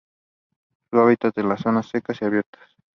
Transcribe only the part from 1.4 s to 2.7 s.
las zonas secas y abiertas.